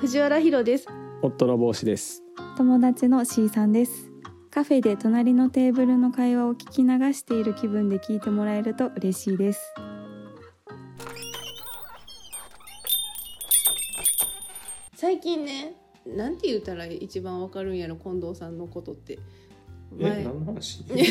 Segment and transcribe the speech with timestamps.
[0.00, 0.86] 藤原ひろです。
[1.20, 2.22] 夫の帽子です。
[2.56, 4.10] 友達の C さんです。
[4.50, 9.60] カフェで隣のテーブルの会話を聞き流している気分で聞いてもらえると嬉しいです。
[14.94, 15.74] 最近ね
[16.06, 19.18] なんて言ったら一番わかるんやろ近藤さんのことって。
[19.98, 20.24] え前。
[20.24, 20.82] 何の話？
[20.96, 21.02] え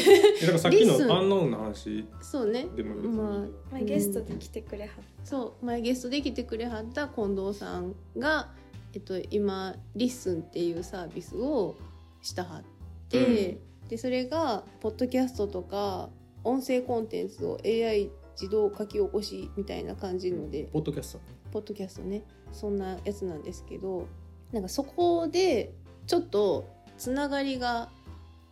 [0.41, 2.65] だからさっきのアンノウンの話そうね。
[2.75, 4.89] でも別にまあ前ゲストで来てくれはっ
[5.23, 5.65] そう。
[5.67, 8.49] 前ゲストで来てくれはった近藤さんが、
[8.93, 11.77] えっと、今 LISTEN っていうサービスを
[12.21, 12.63] したはっ
[13.09, 16.09] て、でそれがポッドキャストとか
[16.43, 21.19] 音声コンテンツを AI 自動書き起こしみたいな感じので、ポッドキャスト
[21.51, 22.23] ポッドキャストね。
[22.51, 24.07] そんなやつなんですけど
[24.51, 25.73] なんかそこで
[26.07, 26.67] ちょっと
[26.97, 27.89] つながりが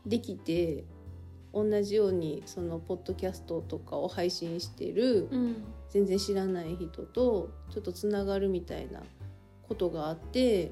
[0.06, 0.84] できて
[1.54, 5.64] 同じようにそのポッドキャストとかを配信してるうん。
[5.90, 9.02] 全然知らない人とちょっとつながるみたいな
[9.68, 10.72] ことがあって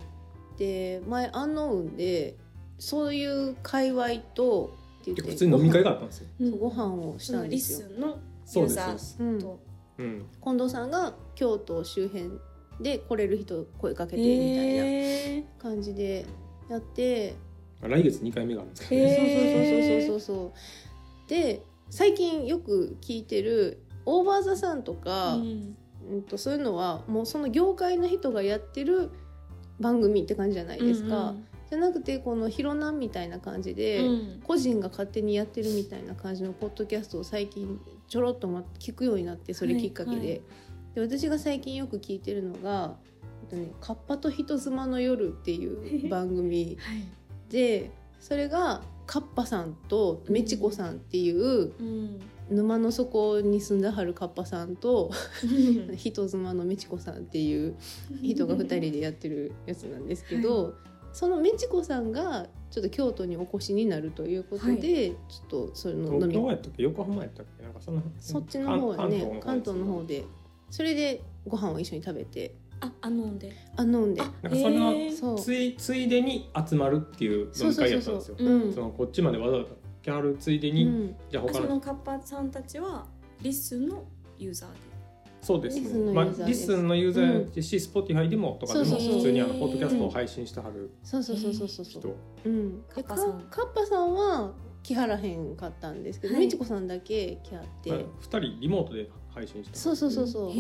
[0.57, 2.35] で前アンノウンで
[2.79, 6.27] そういう界隈とって言って普通に飲み会があったんですよ。
[6.57, 7.89] ご飯をしたんですよ。
[7.99, 9.17] のそうですそうです。
[9.19, 9.59] うん、と。
[9.97, 10.25] うん。
[10.43, 12.31] 近藤さんが京都周辺
[12.81, 16.25] で来れる人声かけてみたいなえ感じで
[16.69, 17.35] やって、
[17.81, 20.05] 来月2回目があるんですけどへねー。
[20.07, 20.53] そうそうそうそうそうそ
[21.27, 21.29] う。
[21.29, 25.77] で最近よく聞いてるオーバーザさんとか、うん
[26.09, 29.11] うん、とそういうのはもうその業界の人がやってる
[29.79, 31.35] 番組って感じじゃないですか、
[31.69, 34.41] じゃなくてこの「ヒロナン」みたいな感じで、うん。
[34.43, 40.41] 個人が勝手にやってるみたいな感じのポッドキャストを最近ちょろっとま聞くようになってそれきっかけで,、はいはい。
[40.95, 42.97] で私が最近よく聞いてるのが
[43.43, 47.03] えっとね「カッパと人妻の夜」っていう番組 はい。
[47.49, 55.11] でそれがカッパさんとメチコさんっていううん沼の底に住んではるカッパさんと
[55.95, 57.75] 人妻のメチコさんっていう
[58.21, 60.75] 人が2人でやってるやつなんですけど、
[61.13, 70.25] そのメチコさんがちょっと京都にお越しになるということで、ちょっとそれの飲東み京やったっけ横浜やったっけなんかそのそっちの方やね関東の方でで。
[70.69, 72.55] それでご飯を一緒に食べて。
[72.81, 73.53] ああ飲んで。
[73.77, 74.21] あ飲んで。
[74.21, 78.35] あなんかそれのついついでに集まるっていう飲み会やったんですよ。
[78.37, 78.73] そうそうそう。
[78.73, 79.69] そのこっちまでわざわざ
[80.05, 81.15] 来はるついでに、うん。
[81.31, 81.59] じゃあ他の。
[81.59, 83.07] あそのカッパさんたちは
[83.41, 84.05] LISTEN の
[84.37, 84.77] ユーザーで。
[85.41, 86.59] そうです LISTEN のねまあユーザーです。
[86.59, 92.01] LISTEN のユーザーですし、Spotify でもとかでも普通にあのポッドキャストを配信してはるそうそうそうそうそうそう。
[92.01, 92.15] 人。
[92.45, 93.37] うん、カッパさん。
[93.39, 96.45] でカッパさんは来はらへんかったんですけど、はい。
[96.45, 100.53] メチコさんだけ来はって、まあ二人リモートで配信してそうそうそうそう、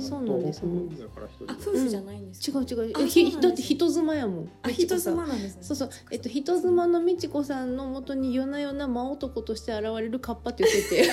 [0.00, 0.60] そうなんです。
[0.60, 2.60] 東北だから一人あ夫婦じゃないんですか？
[2.60, 2.96] 違う違う。
[2.96, 4.50] あえひだって人妻やもん。
[4.62, 5.62] あ人妻なんですね。
[5.62, 11.10] そうそう、えっと、人妻の美智子さんのもとに夜な夜な真男として現れるカッパって言ってて、そ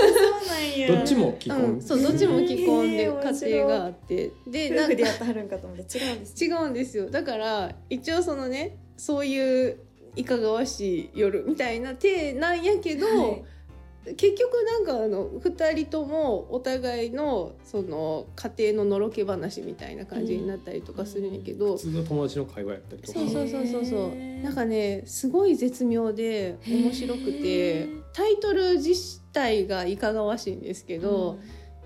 [0.00, 0.88] うなんや。
[0.88, 1.76] どっちも既婚、う。
[1.76, 4.32] ん、そうどっちも既婚で家庭があって。
[4.48, 7.08] でなんか夫婦でやってはるんかと思って違うんです違うんですよ。
[7.10, 9.78] だから一応そのねそういう
[10.16, 13.44] いかがわしい夜みたいな体なんやけど、はい
[14.16, 23.18] 結局なんかあの2人ともお互いのその家庭ののろけ話みたいな感じになったりとかするんやけど、普通の友達の会話やったりとか。
[23.18, 24.14] そうそうそうそうそう。
[24.42, 28.02] なんかねすごい絶妙で面白くへてー。
[28.14, 31.38] タイトル自体がいかがわしいんですけど、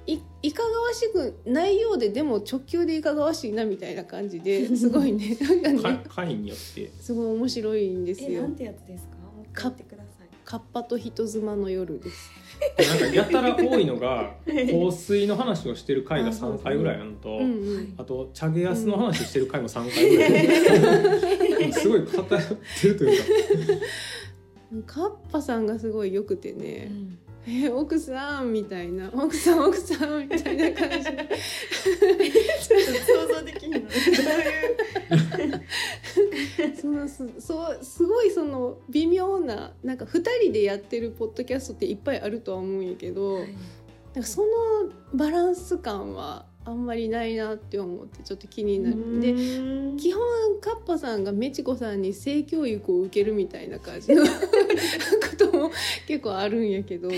[0.06, 5.36] いいかがわしくないようででも直球でいかがわしいなみたいな感じで すごいね。
[5.62, 6.90] なんかか ね会によって。
[7.00, 8.28] すごい面白いんですよ。
[8.30, 8.54] えなん。
[8.54, 9.16] てやつですか？
[9.16, 9.46] もう
[10.44, 12.30] カッパと人妻の夜です。
[12.78, 17.44] なんかやたら多いのが 香水の話をしてる回が3回ぐらいあるのと、うんう
[17.78, 17.94] ん。
[17.96, 22.44] あとチャゲヤスの話してる回も3回ぐらい、すごい偏っ
[22.80, 23.20] てるという
[24.84, 28.52] かカッパさんがすごい良くてね、うんえ奥さん？
[28.52, 30.28] みたいな奥さん奥さん？
[30.28, 31.12] みたいな感じで。
[31.12, 33.80] ちょっと想像できんの。
[33.80, 35.64] どういう？
[36.80, 43.46] そのすそうすごいその微妙ななんか2人でやってるポッドキャストっていっぱいあるとは思うんやけど、なん
[44.14, 44.48] かその
[45.12, 49.20] バランス感はあんまりないなって思ってちょっと気になる。
[49.20, 49.38] でで
[49.98, 50.22] 基本
[50.60, 54.30] カッパさんがメチコさんに性教育を受けるみたいな感じの こ
[55.36, 55.70] とも
[56.06, 57.08] 結構あるんやけど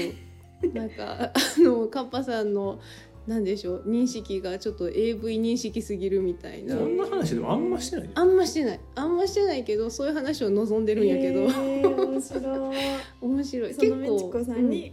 [0.73, 2.81] なんかあのカッパさんの
[3.27, 6.77] なんでしょう認識がちょっと AV 認識すぎるみたいな。
[6.77, 8.81] そんな話でもあんましてないあんましてない。
[8.95, 12.41] あんましてないけどそういう話を望んでるんやけど、えー面白
[12.73, 12.77] い。
[13.21, 13.75] 面白い。
[13.75, 14.93] そのメチコさんに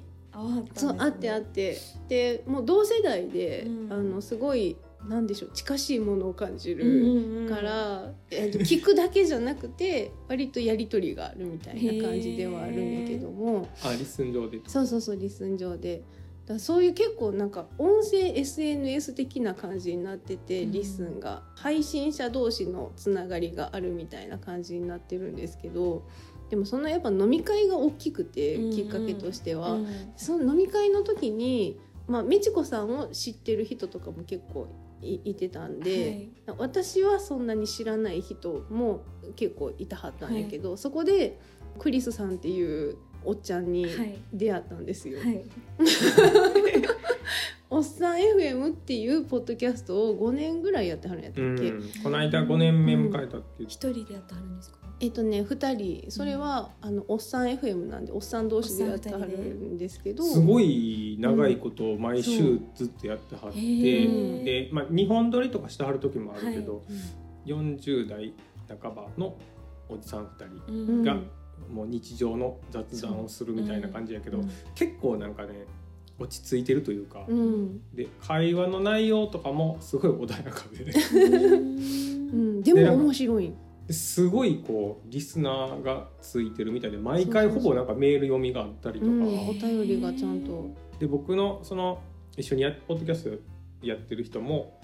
[0.76, 1.78] そうあってあって。
[2.08, 3.94] でもう同世代で、うん。
[3.94, 4.76] あのすごい
[5.08, 7.50] なんでしょう近しいものを感じうんるうんうん。
[7.50, 13.68] から、えっと聞くだけじゃなくて割とやり取りがあるみたいな感じではあるんやけども。
[13.84, 14.62] あ LISTEN 上で。
[14.68, 16.04] そうそうそう LISTEN 上で。
[16.44, 20.72] だからそういう結構なんか音声 SNS 的な感じになってて、うん。
[20.72, 21.44] LISTEN が。
[21.56, 26.04] 配信者同士のつながりがあるみたいな感じになってるんですけど
[26.50, 28.72] でもそのやっぱ飲み会が大きくてうんうん。
[28.72, 29.88] きっかけとしては、うん。
[30.16, 34.68] その飲み会の時に、まあ、美智子さんを知ってる人とかも結構
[35.02, 39.04] いいてたんで、私はそんなに知らない人も
[39.36, 41.40] 結構いたはったんやけど、そこで
[41.80, 43.96] クリスさんっていうおっちゃんにはい。
[43.98, 45.20] はい出会ったんですよ。
[45.20, 45.44] はい。
[47.70, 54.78] おっさん FM っていうポッドキャストを5年ぐらいやってはるんやったっうけ、ん、この間5年目迎えたって言って一人でやってはるんですか？
[55.04, 55.74] えっとね2
[56.06, 60.24] 人それは、あのおっさん FM なんでおっさん同士でやってはるんですけど。
[60.24, 66.82] すごい長いことを毎週ずっとやってはって、で、まあ、2本撮りとかしてはる時もあるけど、は
[67.46, 67.50] い。
[67.52, 68.34] 40代
[68.82, 69.36] 半ばの
[69.90, 71.04] おじさん2人うん。
[71.04, 71.18] が
[71.70, 74.50] もう日常の雑談をするみたいな感じやけど、うん。
[74.74, 75.66] 結構なんかね
[76.18, 77.82] 落ち着いてるというか、うん。
[77.94, 81.60] で会話の内容とかもすごい穏やかで
[82.34, 83.54] うん、でも面白い
[83.90, 90.70] すごいこうリスナーがついてるみたいで毎回ほぼなんかメール読みがあったりとか、うん、お便りがちゃんと。
[91.00, 92.02] で僕のその
[92.38, 94.80] 一緒にやポッドキャストやってる人も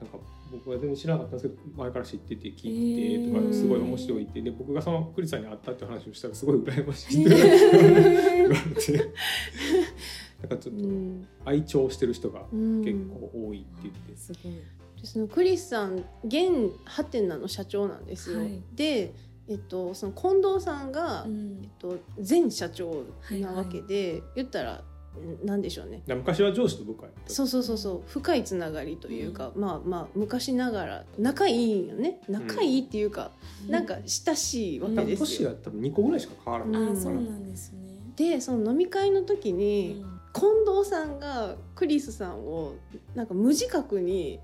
[0.00, 0.18] なんか
[0.52, 4.40] 僕は全然知らなかったんですけど前から知ってて聞いてとかすごい面白いって。
[4.40, 9.10] で僕がそのクリスさんに会ったって話をしたら すごい羨ましいって言われて。
[10.42, 14.52] なんかちょっとうん愛聴してる人がうん結構多いって言って、すごい。
[14.52, 18.62] でそのクリスさん現ハテナの社長なんですよ、はい。
[18.74, 19.14] で、
[19.48, 21.60] えっと、その近藤さんが、うん。
[21.62, 21.98] えっと、
[22.28, 24.82] 前社長なわけで、言ったら
[25.20, 26.02] んなんでしょうね。
[26.06, 28.02] 昔は上司と部下そうそうそうそう。
[28.06, 32.20] 深いつながりというか、まあまあ昔ながら仲いいんよね。
[32.28, 33.30] 仲いいっていうか、
[33.68, 35.26] なんか親しいわけですよ。
[35.26, 36.98] 年は多分2個ぐらいしか変わらない、うん。
[36.98, 37.80] あそうなんですね。
[38.16, 40.20] でその飲み会の時うに、ん。
[40.32, 42.74] 近藤さんがクリスさんを
[43.14, 44.40] なんか無自覚に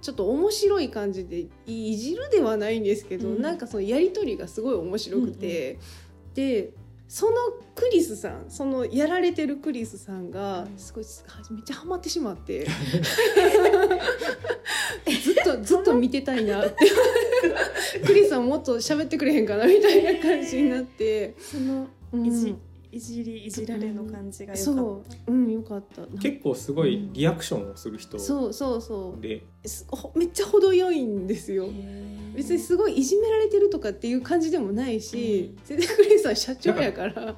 [0.00, 3.42] ちょっと面白い感じでいじるではないんですけど、うん。
[3.42, 5.78] なんかそのやり取りがすごい面白くて、
[6.34, 6.70] で
[7.08, 7.32] その
[7.74, 10.78] クリスさんそのやられてるクリスさんがうん。
[10.78, 11.04] すごい
[11.50, 12.66] めっちゃハマってしまって。
[15.22, 16.76] ずっとずっと見てたいなって。
[18.06, 21.34] クリスさんもっと喋ってくれへんかなみたいな感じになって。
[21.38, 22.58] そのうん
[22.90, 24.64] いじりいじられの感じがよかった。
[24.64, 26.02] そう、うん、よかった。
[26.18, 28.18] 結構すごいリアクションをする人。
[28.18, 29.20] そうそうそう。
[29.20, 29.42] で。
[30.14, 31.68] めっちゃ程よいんですよ。
[32.34, 37.36] 別にすごいいじめられてるとかっていう感じでもないし、全然クリスさん社長やから。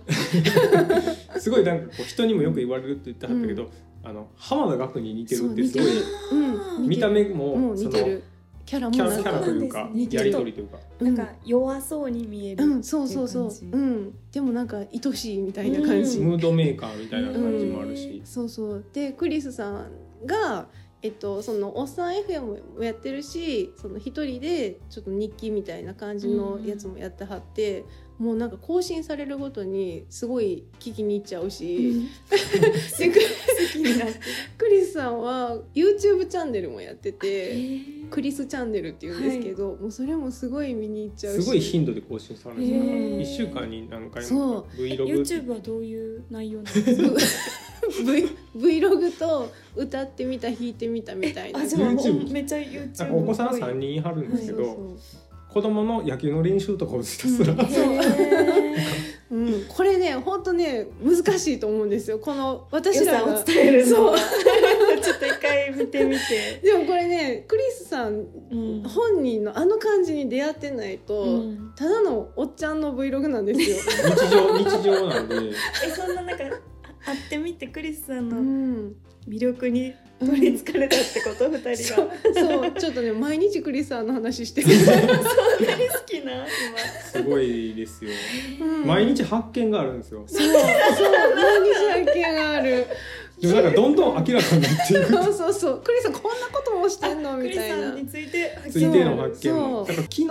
[1.39, 3.71] すごいなんかこう人にもよく言われるって言ってはったけど、
[4.03, 5.87] あの浜田岳に似てるってすごい
[6.31, 6.89] そうん。
[6.89, 8.23] 見た目ももそのう似てる
[8.71, 10.79] キャラもキャラというか似てるやり取りというか。
[11.01, 13.51] なんか弱そうに見えるうんそうそうそう。
[13.51, 14.15] っていうん。
[14.31, 18.85] でもなんか愛しいみたいな感じ、うムードメーカーみたいな感じもあるし、そうそう。
[18.93, 19.91] でクリスさん
[20.25, 20.69] が
[21.03, 27.85] えっと、そのおっさん FM もやってるしその一人でちょっと日記みたいな感じのやつもやってはって、
[28.21, 32.07] もうなんか更新されるごとにすごい聞きに行っちゃうし、
[32.99, 33.21] でク好
[33.73, 34.15] きになって
[34.59, 37.81] クリスさんは YouTube チャンネルもやってて、る
[38.11, 41.43] クリスチャンネルっていうんですけど、もうそれもすごい見に行っちゃうし。
[41.43, 42.61] すごい頻度で更新される。
[42.61, 47.09] んですよへー1週間に何回そも Vlog YouTube はどういう内容なんですか
[48.55, 57.61] v Vlog と歌ってみた弾いてみたみたいなあじゃあ YouTube めっちゃ YouTube かお子さん3人いはるんですけど、そうそう子供の野球の練習とかをひたすら、うん。
[59.31, 59.35] う。
[59.61, 62.19] ん、これね本当ね難しいと思うんですよ。
[62.19, 63.97] この私良らを伝えるの。
[63.97, 64.07] そう。
[64.13, 64.19] は
[65.03, 68.83] ちょっと一回見てみて、でもこれねクリスさんうん。
[68.83, 71.73] 本人のあの感じに出会ってないと、うん。
[71.75, 73.77] ただのおっちゃんの Vlog なんですよ。
[73.77, 75.37] 日常日常なんで。
[75.85, 76.51] えそんななんかあ
[77.07, 78.95] 会ってみてクリスさんうのん、
[79.29, 81.49] 魅力に取りつかれたってこと？
[81.49, 82.73] 二人そうがそう。
[82.73, 84.61] ちょっとね毎日クリスさんの話して。
[84.61, 86.47] る、 そんなに好きな？
[87.11, 88.11] すごいですよ。
[88.61, 88.87] うん。
[88.87, 90.23] 毎日発見があるんですよ。
[90.27, 90.53] そうそう。
[90.53, 92.87] 毎日発見がある。
[93.41, 95.07] でもなんかどんどん明らかになっていく。
[95.25, 95.81] そうそうそう。
[95.83, 97.31] クリスさんこんなこともしてんの？
[97.31, 97.77] 今クリスみたいな。
[97.89, 99.53] さんについてついての発見。
[99.53, 99.55] そう。
[99.55, 100.27] もだから昨日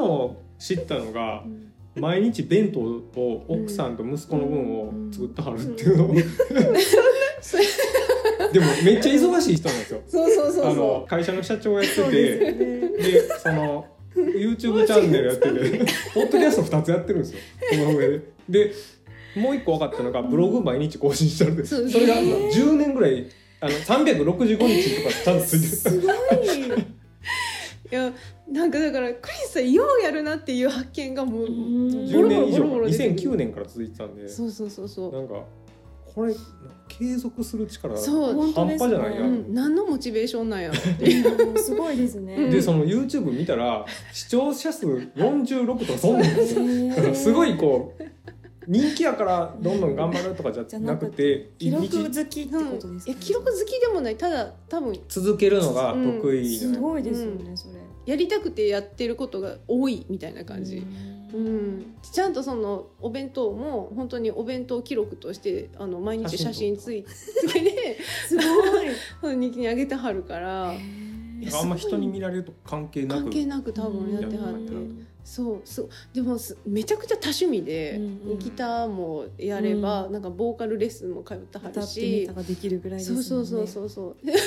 [0.60, 1.66] 知ったのがうん。
[1.96, 6.16] 毎日弁当を奥さんと息子の分を作ってはるっていうのを、
[7.42, 7.64] それ
[8.54, 10.02] でもめっちゃ忙しい人なんですよ。
[10.08, 12.52] そうそうそうあのそ会社の社長やってて
[12.98, 15.80] でその YouTube チャンネルやってて
[16.14, 17.40] ポッドキャスト2つやってるんですよ。
[17.72, 18.22] その上で。
[18.50, 18.74] で
[19.36, 23.28] もう一個分かったのがブログ毎日更新してるんですそうそれがへー10年ぐらい
[23.62, 25.72] あの365日とかちゃんとついてる。
[25.72, 26.76] すごい。
[26.76, 26.80] う
[27.92, 28.14] いや
[28.52, 33.32] なんかだからクリスさんようやるなっていう発見がもううんボ10ロボロ年以上ボロボロ出てくる。
[33.32, 34.28] 2009年から続いてたんで。
[34.28, 35.14] そうそうそうそう。
[35.14, 35.44] なんか
[36.20, 36.36] ここれ
[36.90, 41.54] 継続する力そう本当ですね半端じゃないなうん、何のモチベーションなんやろってう。
[41.54, 42.36] んすごいですね。
[42.36, 48.04] うんでその YouTube 見たら視聴者数46とかそんなんですすごいこう
[48.68, 54.18] 人気やからどんどん頑張るとかじじゃなくて記録日好きってことですか、いや記録好きでもない。
[54.18, 56.58] ただ多分続けるのが得意。
[56.58, 57.76] すな、ごいですよね、それ。
[58.06, 60.86] やりたくてやってることが多いみたいな感じ、
[61.34, 69.36] うん、ちゃんとそのお弁当も本当にお弁当記録としてあの毎日写真ついつけて すごい。
[69.36, 70.74] 日記にあげてはるから
[71.54, 73.24] あんま人に見られると関係なく。
[73.24, 75.08] 関係なく多分やってはって、うん。
[75.24, 75.90] そうそう。
[76.14, 78.40] でもすめちゃくちゃ多趣味で、うんうん。
[78.40, 80.14] ギターもやれば、うん。
[80.14, 83.24] なんかボーカルレッスンも通っては歌るってみしたができるぐらいですもんね。
[83.28, 84.26] そうそうそうそうそう。
[84.26, 84.44] なんか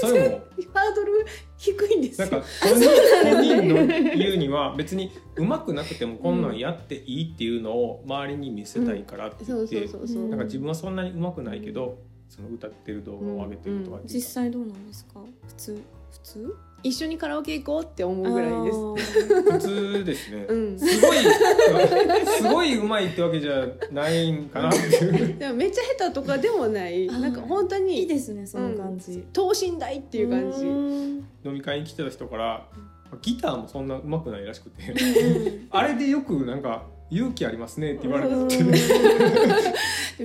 [0.00, 0.40] それも。
[0.74, 2.28] ハードル低いんですよ。
[2.30, 2.90] なんか本人
[3.24, 3.86] 本人の
[4.16, 10.26] 言うには別に上手くなくてもこんなんやっていいっていうのを周りに見せたいからってそう言って、そうそうそう、う。
[10.26, 11.98] んなんか自分はそんなに上手くないけど
[12.28, 15.20] その歌ってる動画を上げてるとかっていう実際どうなんですか？
[15.46, 16.56] 普通普通？
[16.82, 18.78] 一緒にカラオケ行こうって思うぐらいです。
[19.50, 20.78] あ普通ですね、うん。
[20.78, 21.18] すごい
[22.38, 24.68] すごい上手いってわけじゃないんかな。
[24.70, 27.06] っていうでもめっちゃ下手とかでもない。
[27.06, 29.26] なんか本当ーいいにですねその感じ。
[29.32, 30.64] 等身大っていう感じ。
[30.64, 30.68] ん。
[31.44, 32.66] 飲み会に来てた人から
[33.20, 34.90] ギターもそんな上手くないらしくて。
[34.90, 38.34] うん あれでよくなんか勇気ありますねって言われて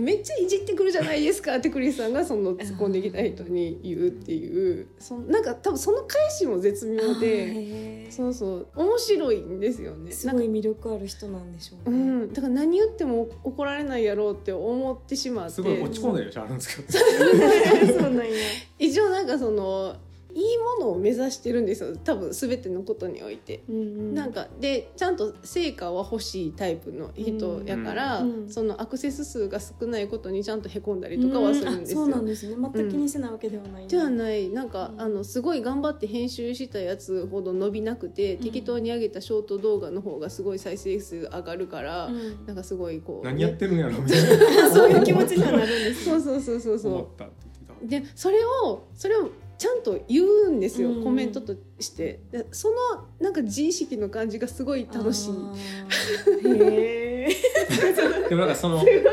[0.01, 4.87] めっちゃいじってくるじゃないですかってクリスさんがその突っ込んできた人に言うっていう。
[4.99, 8.67] そなんか多分その返しも絶妙でそうそう。
[8.75, 9.97] 面白いんですよね。
[9.97, 11.97] なんかすごい魅力ある人なんでしょううね。
[12.25, 15.53] ん、だから何言っても怒られないやろうって思ってしまって。
[15.53, 16.91] すごい落ち込んでる人あるんですけど。
[17.99, 18.33] そうなんや。
[18.79, 19.95] 一応なんかその
[20.35, 21.95] いいものを目指してるんですよ。
[21.95, 23.63] 多分全てのことにおいて。
[23.69, 24.13] うんうん。
[24.13, 28.49] なんかでちゃんと成果は欲しいタイプの人やから、うんうん。
[28.49, 32.01] そのアクセス数が少ないことにちゃんとへこんだりとかはするんですよ。
[32.01, 32.55] うあそうなんですね。
[32.55, 33.85] 全く気にしてないわけではない。
[33.85, 33.97] んだ。
[33.97, 34.49] ではない。
[34.49, 35.01] なんか、うん。
[35.01, 38.39] あのすごい頑張って編集したやつほど伸びなくて、ん。
[38.39, 42.45] 適当に上げたショート動画の方がすごい再生数上がるから、うん。
[42.45, 44.69] なんかすごいこう、何やってるんやろみたいな。
[44.69, 46.11] そういう気持ちにはなるんですね。
[46.11, 47.87] そうそうそうそうそう。
[47.87, 51.03] でそれをそれをちゃんと言うんですよ、うん。
[51.03, 52.19] コメントとして。
[52.31, 52.75] でその
[53.19, 55.33] なんか自意識の感じがすごい楽しい。
[58.29, 59.11] でもなんかその二人が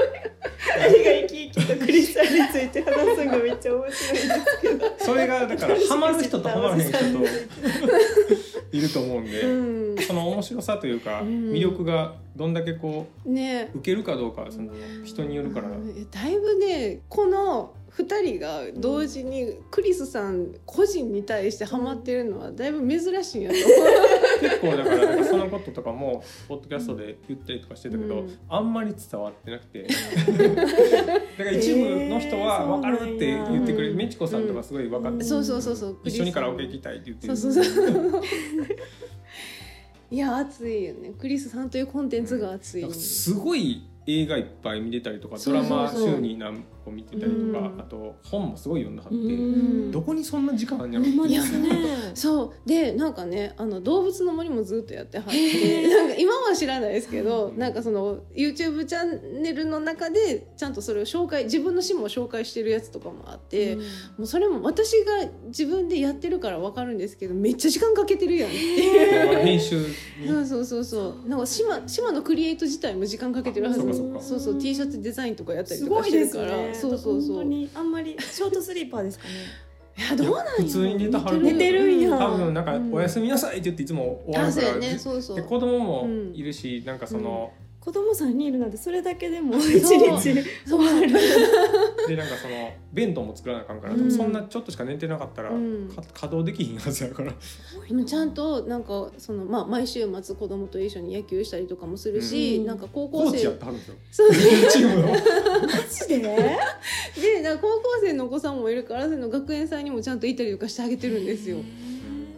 [0.89, 4.87] 生き生きとクリスタルについて話すのがめっちゃ面白いですけど。
[4.99, 7.05] それがだからハマる人とハマらへん人と
[8.73, 9.99] いると思うんで、うん。
[9.99, 11.53] その面白さというかうん。
[11.53, 13.71] 魅力がどんだけこね。
[13.75, 14.73] う受けるかどうかはその
[15.05, 23.57] 人によるから、うんだいぶねこの2人が同時にクリスさん個人に対してハマってるのはだいぶ珍しいんやと。
[23.57, 23.67] 思
[24.41, 28.39] 結構だからそのこととかもポッドキャストで言ったりとかしてたけど、うん。
[28.49, 29.83] あんまり伝わってなくて。
[31.37, 35.25] だから一部の人は分かるって言ってくれるうんメチコさんとかすごい分かって、うん。
[35.25, 37.37] そうそうそうそう一緒にカラオケ行きたいって言ってる。
[37.37, 38.23] そうそうそう。
[40.11, 41.13] いや熱いよね。
[41.19, 45.63] クリスさんというコンテンツが熱い、すごい映画いっぱい見てたりとかドそうそう。
[45.63, 47.81] ラマ週に何個見てたりとか、うん。
[47.81, 49.21] あと本もすごい読んだはって、う
[49.89, 49.91] ん。
[49.91, 51.71] どこにそんな時間あんやろほんまですね。
[52.15, 52.69] そう。
[52.69, 55.89] でなんかねあの動物の森もずっとやってはって。
[55.89, 57.59] なんか今は知らないですけどうん。
[57.59, 65.13] なんかその YouTube チャンネルの中でちゃんとそれを紹介自分の詩も紹介してるやつとかもあって、もうそれも私が
[65.47, 68.59] 自分でやってるから分かるんですけどめっちゃ時間かけてるやんって。
[68.59, 69.43] いう。
[69.43, 69.85] 編集に。
[70.27, 71.29] そうそうそうそう。
[71.29, 73.81] なんか島島のクリエイト自体も時間かけてるはず。
[73.81, 74.21] あそうかそうか。
[74.21, 74.59] そうそう。
[74.59, 76.72] T シャツデザインとかやったりとかしてですねるから。
[76.75, 77.37] そうそうそう。
[77.37, 79.35] 本当にあんまりショートスリーパーですかね。
[79.99, 81.43] いやどうなん普通に寝たはる。
[81.43, 82.01] 寝てるん。
[82.01, 84.99] や多分なんかうん「おやすみなさい」って言っていつも終わあるから、ね。
[84.99, 85.37] そうそう。
[85.37, 87.53] で子供もいるし、なんかその、
[87.85, 90.17] 子供さんにいるなんてそれだけでも 一そう。
[90.19, 90.23] 日
[90.65, 90.85] そう
[92.07, 94.09] でなんかその弁当も作らなあかんから、うん。
[94.11, 95.89] そんなちょっとしか寝てなかったら、うん。
[95.89, 97.35] か稼働できひんはずやから。
[98.05, 102.67] ちゃんとなんかその、まあ、毎週末子供と一緒に野球したりとかもするし、うん。
[102.67, 103.95] なんか高コーチや校生ってはるんですよ。
[104.13, 104.31] そう。
[104.71, 105.09] チームの。
[105.09, 105.19] マ
[105.91, 106.21] ジで？
[106.21, 111.57] でなんか高校生のお子さんもいるからその学園祭にもちゃんと行ったりとかしてあげてるんですよ。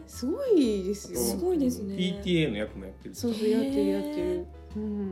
[0.06, 1.18] すごいですよ。
[1.18, 1.96] すごいですね。
[1.96, 3.14] PTA の役もやってる。
[3.14, 4.46] そうそうやってるやってる、うん、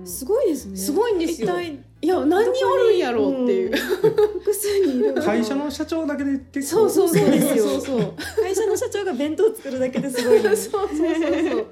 [0.04, 0.76] すごいですね。
[0.76, 1.48] すごいんですよ。
[1.48, 5.12] 一体いや何人おるんやろうっていう、複数にいる。
[5.12, 6.88] の会社の社長だけで結構。
[6.88, 7.64] そうそうそうそうですよ。
[7.64, 11.66] そうそう会社の社長が弁当作るだけですごいそうそうそうそう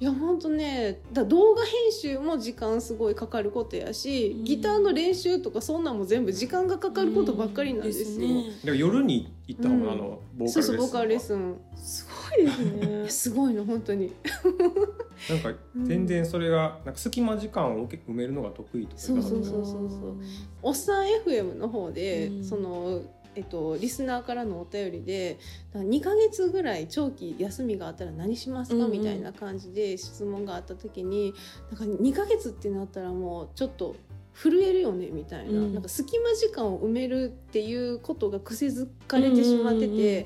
[0.00, 4.44] いや本当ねだ動画編集も時間すごいかかることやし、うん。
[4.44, 8.28] ギターの練習とかそんなんも全部時間がかかることばっかりなんですよ。
[8.28, 8.44] ね。
[8.44, 9.90] だから夜に行った方が、うん。
[9.92, 11.56] あのボーカそうルそうボーカルレッンスン。
[11.76, 13.08] すごいですね。
[13.08, 14.12] すごいの本当に。
[15.30, 18.98] なんか全然それがなんか隙間時間を埋めるのが得意とか。
[19.00, 20.16] そうそうそうそうそう。
[20.60, 22.44] おっさん FM の方で、うん。
[22.44, 23.00] その
[23.36, 25.38] えっと、リスナーからのお便りで
[25.72, 28.90] だから2ヶ月ぐらい長期休みがあったら何しますか、うんうん。
[28.92, 31.34] みたいな感じで質問があった時に
[31.70, 33.96] なんか2ヶ月ってなったらもうちょっと
[34.34, 35.10] 震えるよね？
[35.10, 35.74] みたいな,、うん。
[35.74, 40.24] なんか隙間時間を埋めるっていうことが癖づかれてしまってて、うんうんうんうん。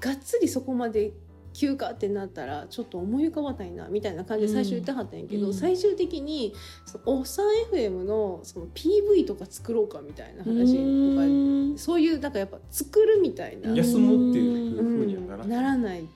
[0.00, 1.12] がっつりそこまで
[1.56, 5.54] 休暇ってなったらちょっと思い浮かばないなみたいな感じで最初言ってはったんやけど、うん。
[5.54, 16.06] 最終的にそのおっさん FM のその PV とか作ろうかみたいな話とかそういうなんかやっぱ作るみたいな、休もうっていううんふうにはならない、ならない。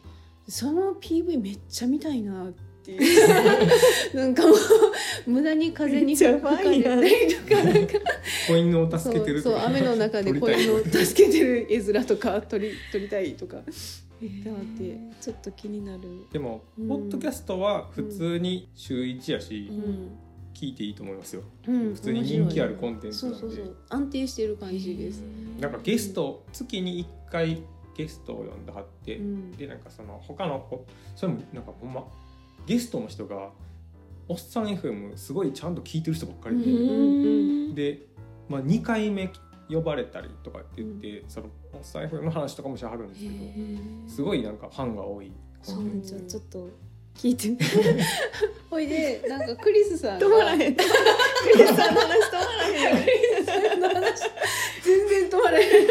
[0.46, 2.92] その PV めっちゃ見たいなって。
[2.92, 2.96] い
[4.14, 7.94] うなんかもう無駄に風に吹かれたりとかなんか。
[8.46, 13.62] 子犬をそ助けてるうそう雨の中で子犬を助けてる絵面とか撮り撮りたいとか。
[13.64, 14.98] 言ってはって。
[15.20, 16.26] ちょっと気になる。
[16.32, 16.88] でも、うん。
[16.88, 20.10] ポッドキャストは普通に週1やし、うん。
[20.54, 21.42] 聞いていいと思いますよ。
[21.66, 23.40] うん普通に人気あるコンテンツなんで。
[23.40, 25.22] そうそう安定してる感じです。
[25.58, 27.62] なんかゲスト月に1回
[27.96, 29.52] ゲストを呼んではって、うん。
[29.52, 30.84] でなんかその他のほ
[31.16, 32.04] それもなんかほんま
[32.66, 33.50] ゲストの人が
[34.28, 36.74] 「おっさん FM」すごいちゃんと聞いてる人ばっかりで、う
[37.72, 38.06] んで、
[38.48, 39.30] まあ、2回目
[39.70, 43.34] 呼ばれたりとかって言って、そのおっさん FM の話とかもしはるんですけど
[44.08, 45.32] すごいなんかファンが多い。
[45.62, 46.68] そうなんじゃちょっと
[47.14, 47.48] 聞いて。
[47.50, 47.58] み
[48.70, 50.26] ほいでなんかクリスさんが。
[50.26, 50.74] 止まらへん。
[50.76, 53.04] クリスさんの話止まらへん
[54.82, 55.86] 全然止まらへん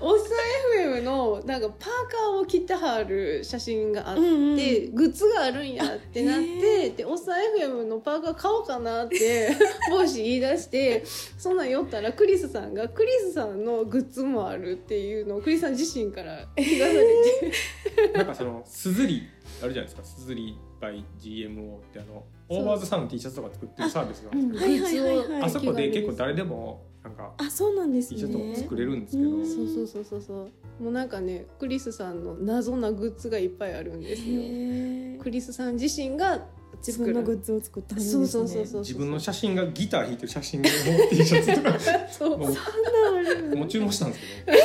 [0.00, 4.94] おっさん FM のなんかパーカーを着てはる写真があって、うんうん。
[4.94, 9.50] グッズがあるんやってなっへてでおっさん FM のパーカー買おうかなって
[9.90, 11.02] 帽子言い出して
[11.38, 19.22] そんなん酔ったらクリスさんがクリスさんのグッズもあるっていうのをクリスさん自身から聞かされて、 なんかそのすずり
[19.62, 20.04] あるじゃないですか。
[20.04, 28.56] すずり by GMO ってあのオーバーズさんの T シャツとか作ってるサービスがあるんですけど、あそこで結構誰でもなんかあそうなんですね。
[28.56, 29.46] 作れるんですけど、うん。
[29.46, 30.22] そうそうそうそう。
[30.22, 35.22] そうもうなんかねクリスさんの謎なグッズがいっぱいあるんですよ。
[35.22, 36.40] クリスさん自身が
[36.84, 38.80] 自分のグッズを作ったはずそうですねそうそうそう。
[38.80, 40.68] 自分の写真がギター弾いてる写真の
[41.10, 41.78] T シャツとか。
[42.10, 42.38] そう。
[42.38, 44.58] もうもう注文したんですけど。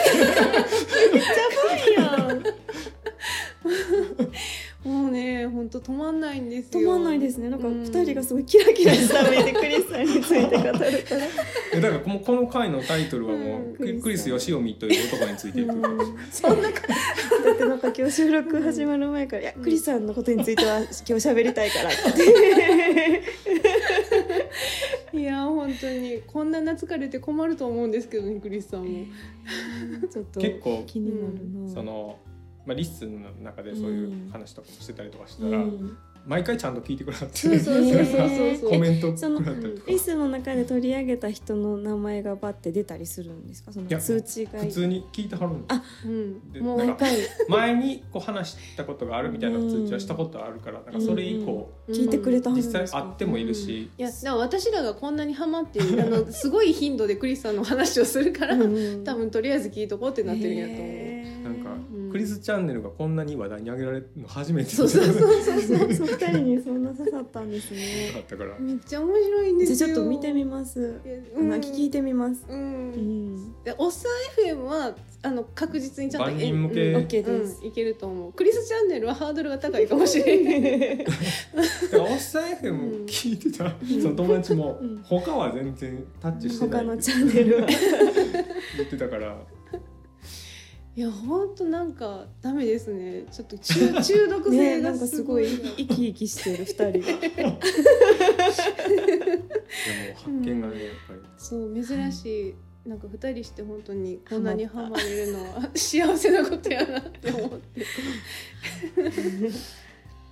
[1.91, 2.41] い や
[4.83, 7.49] もうね本当止まんないんですよ止まんないですね。
[7.49, 7.83] なんかうん。
[7.83, 10.91] 二人がすごいキラキラした目でクリスさんについて語るから。
[11.73, 15.65] えだからこのこの回のタイトルはもう、うんクリス・ヨシオミという男についてい。
[15.65, 15.71] く、
[16.31, 23.23] そんなだってなんか今日収録始まる前から「いやクリスさんのことについては今日喋りたいから」って。
[25.17, 29.05] いや本当にこんな懐かれて困ると思うんですけどねクリスさんも。
[30.11, 31.33] ちょっと結構気になる
[31.67, 31.69] な。
[31.69, 32.17] その、
[32.65, 38.55] まあ、リッスンの中でそういう話とかもしてたりとかしたら、うん毎回ちゃんと聞いてくれはってそうそうそうそう。
[38.57, 39.91] そうコメントくそのれはったりとか。
[39.91, 43.73] リスの中で取り上げた人の名前がバッて出たりするんですか？
[43.73, 44.59] そのいや通知が。
[44.59, 46.51] 普通に聞いてはるんですあうん。
[46.51, 46.97] でもう
[47.49, 52.81] 前にこう話したことがあるみたいな通知はしたことあるからなんかそれ以降、聞いてくれた実際なん。
[52.83, 53.01] ですか？
[53.03, 61.60] 会ってもいるし、いやでも私らがこんなにハマってあのすごい頻度でクリスさんの話をするから、うん多分とりあえず聞いとこうってなってるんやと思う。
[62.11, 64.69] クリスチャンネルがこんなに話題に上げられるの初めて。
[64.71, 65.93] そうそうそうそうそう。
[65.93, 68.11] そう二人にそんな刺さったんですね。
[68.13, 68.59] だったから。
[68.59, 71.01] めっちゃ面白いんですよじゃあちょっと見てみます。
[71.35, 71.51] うん。
[71.51, 72.45] 聞いてみます。
[72.49, 73.35] ううん。
[73.35, 76.91] んでおっさん FM はあの確実にちゃんと万人向け。
[76.91, 77.05] うん。
[77.05, 77.59] OK です。
[77.61, 78.33] うんいけると思う。
[78.33, 80.51] クリスチャンネルはハードルが高いかもしれな
[81.03, 81.05] い。
[81.99, 82.43] おっさん。
[82.51, 85.01] FM 聞いてた、その友達も、うん。
[85.03, 86.85] 他は全然タッチしてない。
[86.85, 87.67] 他のチャンネルは。
[88.77, 89.35] 言ってたから
[90.93, 93.23] いやほんとなんかダメですね。
[93.31, 96.91] ちょっと中 中毒性ねなんかがすごい生き生きしてる二人が。
[96.91, 97.59] でも
[100.15, 101.21] 発見がねやっぱり。
[101.37, 107.85] そう珍しい、なんか二人して本当にこんなにハマれるのは幸せなことやなって思って。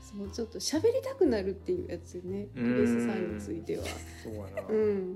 [0.01, 2.49] そうちょっと喋りたくなるっていうやつね。
[2.53, 3.85] クリスさんについては。
[4.21, 5.15] そうやな、うん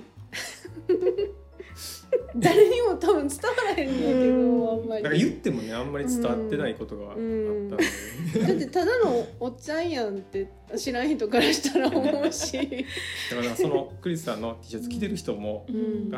[2.36, 5.04] 誰にも多分伝わらへんねんけどあんまり。
[5.04, 12.86] だから言ってもねあんまり伝わってないことがあったんで、だってただのおっちゃんやんって知らん人からしたら思うし、
[13.32, 15.66] だからそのクリスさんの T シャツ着てる人も、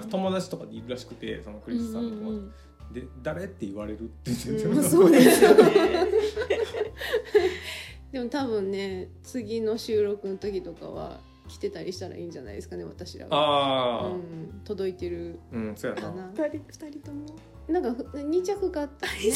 [0.09, 2.49] 友達とかでいるらしくてそのクリスさんの友
[2.91, 5.63] 達、で誰って言われるって言ってうんたそうですよね。
[8.11, 13.35] でもも多分ね次の収録の時とかは来てたりしたらいいんじゃないですかね私らが。
[13.35, 15.39] ああうん、届いてる。
[15.51, 16.09] うん、そうやな。
[16.09, 16.31] かな。
[16.33, 17.25] 二人二人とも？
[17.67, 19.07] なんかふ二着買った。
[19.07, 19.13] ね。
[19.23, 19.27] い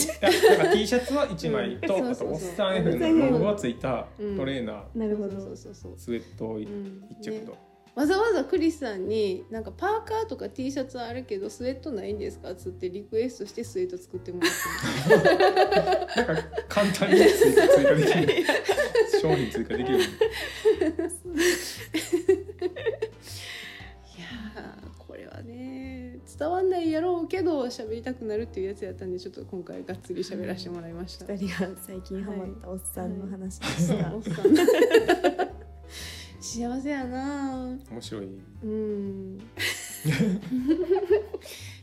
[0.52, 2.06] やなんか T シャツは1枚と、うん。
[2.06, 2.50] あとそうそうそう。
[2.50, 5.39] おっさん F のロゴがついたうんトレーナー、なるほど。
[5.39, 7.04] そうそうそうスウェットを1うん。
[7.22, 7.58] 着と、ね
[7.95, 14.52] わざわざクリスさんになんかパーカーとか T シャツはあるけどスウェットないんですかっつってリクエストしてスウェット作ってもらっ
[16.15, 18.45] たなんか簡単に追加できる
[19.21, 31.25] 商品追加できるいやーこれはね伝わんないやろうけど喋りたくなるっていうやつやったんでちょっと今回がっつり喋らせてもらいました。
[31.25, 35.49] 二人が最近ハマったおっさんの話でした、おっさん
[36.50, 37.78] 幸せやな。
[37.92, 38.28] 面白い。
[38.64, 39.38] うん。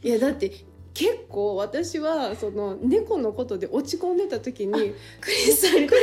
[0.03, 0.51] いやだって
[0.93, 4.73] 結構私はその猫のことで落ち込んでた時に
[5.21, 6.01] クリスさんにクリ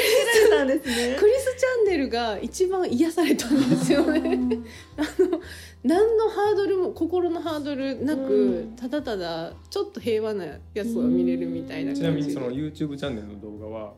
[0.47, 1.15] スさんですね。
[1.19, 4.39] クリスチャンネルが一番癒されたんですよね。
[4.95, 5.41] あの
[5.83, 8.75] 何のハードルも心のハードルなく、うん。
[8.77, 12.27] ただただちょっと平和なやつを見れるみたいなちな感じ。
[12.27, 13.93] でみにその YouTube チャンネルの動画は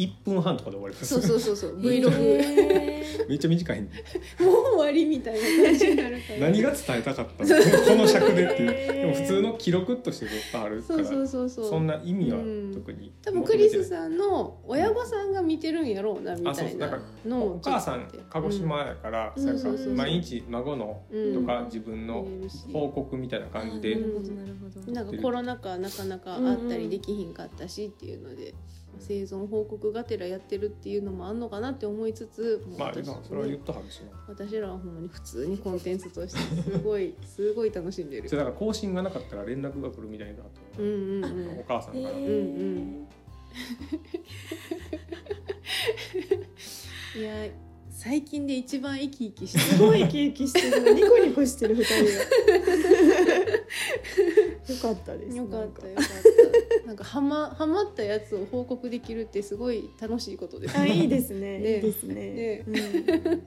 [0.00, 1.06] 1分半とかで終わります。
[1.06, 1.78] そうそうそうそう。
[1.80, 3.92] Vlog へめっちゃ短いんで
[4.40, 6.38] もう終わりみたいな感じになるから。
[6.40, 7.48] 何が伝えたかったの？
[7.86, 8.92] この尺でっていう。
[9.00, 11.68] でも普通の記録としてずっとあるからそうそうそうそう。
[11.68, 12.72] そんな意味はうん。
[12.74, 19.44] 特に多分クリスさんの親御さんが見てるんやろうなみたいなあそうなんかのもお母さん鹿児島やから、うん。
[19.44, 21.34] なんかそうそうそう毎日孫のうん。
[21.34, 22.26] とか自分の
[22.72, 24.00] 報告みたいな感じで、うん。
[24.00, 24.92] なるほどなるほど。
[24.92, 28.54] なんかコロナ禍なかなかあったりできひんかったしっていうので、
[28.98, 38.28] 生存報告がてらやってるっていうのもあんのかなって思いつつまあ私でもそれは言っとはるしな私らはほんまに普通にコンテンツとしてすごい すごい楽しんでる。
[38.28, 41.58] それだから更新がなかったら連絡が来るみたいなと、うんうんうん。
[41.60, 43.08] お母さんから、うんうん
[47.16, 47.46] いや
[48.02, 52.00] 最近で一番生き生きしてすごい生き生きしてるニコニコしてる二人が
[54.72, 55.32] よかったです。
[55.32, 56.06] るよかったよかっ
[56.80, 56.86] た。
[56.86, 61.58] なんかハマハマったやつを報告できるってすごい楽しいことですあいいですね。
[61.58, 62.14] ねいいですね。
[62.14, 63.42] ねうん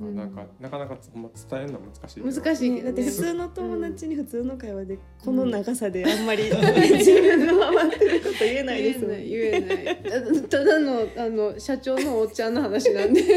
[0.00, 10.42] まあなんかなかなかほんま伝えるのは難しい難しいだって普通の友達に普通の会話でこの長さであんまり 自分のハマってること言えないですもん言えない。
[10.48, 13.20] たただのあの社長のおっちゃんの話なんで。
[13.20, 13.28] い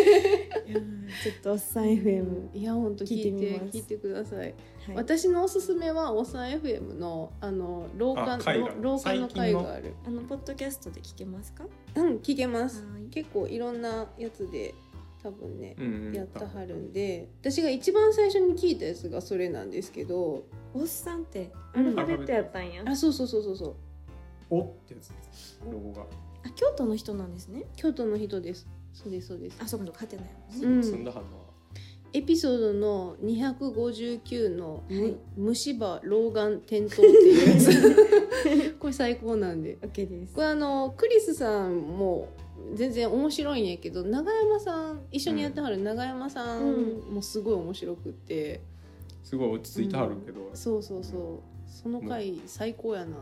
[0.72, 3.78] やーちょっとおっさん FM、いや本当聞いて聞いてみます。
[3.78, 4.54] 聞いてください、はい、
[4.96, 8.70] 私のおすすめはおっさん FM のあの廊下あ会が。
[8.82, 9.94] 廊下の会がある。
[10.06, 11.66] あのポッドキャストで聞けますか？
[11.96, 12.84] うん聞けます。
[12.86, 13.04] はい。
[13.12, 14.74] 結構いろんなやつで
[15.24, 21.86] 多分ねうんうんやってはるんで私が一番最初に聞いたやつがそれなんですけどおっさんってアうん。
[21.86, 23.76] ルファベットやったんや、あそうそうそうそうそう。
[24.50, 26.02] おってやつですロゴが。
[26.46, 27.64] あ京都の人なんですね。
[27.76, 28.68] 京都の人です。
[28.94, 29.58] そうですそうです。
[29.62, 30.26] あそうかそうか勝てない
[30.60, 30.84] もんね、うん。
[30.84, 31.44] 積んだはんのは。
[32.12, 35.16] エピソードの259のむ、はい。
[35.38, 37.60] 虫歯老眼転倒っていうや
[38.74, 38.76] つ。
[38.80, 39.78] これ最高なんで。
[39.82, 40.34] OK です。
[40.34, 42.30] これあのクリスさんも
[42.76, 48.62] 全然面白いんやけど永山さん一緒にやってはる永山さんもすごい面白くって、
[49.24, 51.54] すごい落ち着いてはるけど、そうそうそう。
[51.68, 53.18] その回最高やな。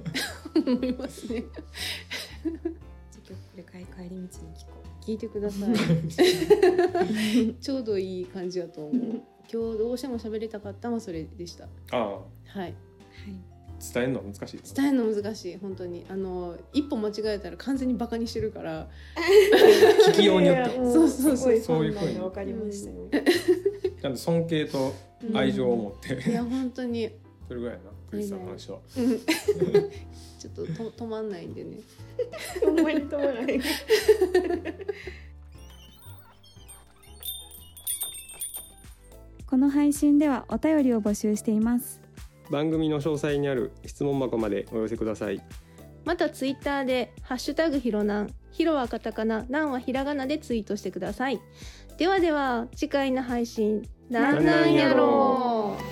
[0.66, 1.42] 思いますね。
[1.42, 7.54] じゃあ今日これ帰帰り道に聞こ聞いてください。
[7.60, 9.22] ちょうどいい感じやと思う。
[9.52, 11.64] 今日どうしても喋りたかったのはそれでした。
[11.64, 12.08] ああ。
[12.18, 12.24] はい。
[12.54, 13.51] うはい
[13.82, 16.06] 伝えるのは難しい伝えるの難しい本当に。
[16.08, 18.88] あの一歩間違えたら完全にバカにしてるから。
[20.08, 20.76] 聞きようによって。
[20.76, 22.90] そうそうそうすごい判断が分かりました。
[22.90, 22.96] よ、
[24.00, 24.94] ちゃんと尊敬と
[25.34, 27.10] 愛情を持って、いや本当に。
[27.48, 28.78] それぐらいやなクリスさんの話は。
[28.96, 29.20] うん。
[30.38, 31.78] ちょっとと止まんないんでね。
[32.64, 33.62] ほんまに止まらへん
[39.48, 42.01] この配信ではお便りを募集しています
[42.52, 45.42] 番組の詳細にある質問箱までお寄せください。
[46.04, 48.34] またツイッターでハッシュタグひろなん。
[48.50, 49.46] ひろはカタカナ。
[49.48, 51.40] なんはひらがなでツイートしてください。
[51.96, 55.91] ではでは次回の配信なんなんやろう。